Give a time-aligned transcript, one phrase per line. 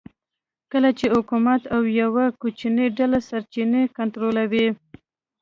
[0.71, 4.67] کله چې حکومت او یوه کوچنۍ ډله سرچینې کنټرولوي